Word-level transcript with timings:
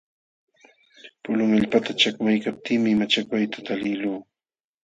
Pulun 1.23 1.51
allpata 1.57 1.91
chakmaykaptiimi 2.01 2.99
machawayta 3.01 3.57
taliqluu. 3.67 4.19